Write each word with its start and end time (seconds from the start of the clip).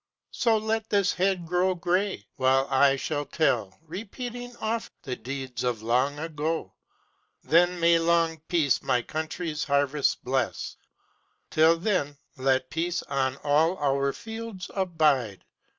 So 0.31 0.57
let 0.57 0.89
this 0.89 1.13
head 1.13 1.45
grow 1.45 1.75
gray, 1.75 2.25
while 2.37 2.65
I 2.71 2.95
shall 2.95 3.23
tell, 3.23 3.77
Repeating 3.83 4.55
oft, 4.55 4.91
the 5.03 5.15
deeds 5.15 5.63
of 5.63 5.83
long 5.83 6.17
ago! 6.17 6.73
Then 7.43 7.79
may 7.79 7.99
long 7.99 8.41
Peace 8.47 8.81
my 8.81 9.03
country's 9.03 9.65
harvests 9.65 10.15
bless! 10.15 10.75
Till 11.51 11.77
then, 11.77 12.17
let 12.35 12.71
Peace 12.71 13.03
on 13.03 13.35
all 13.43 13.77
our 13.77 14.11
fields 14.11 14.71
abide! 14.73 15.45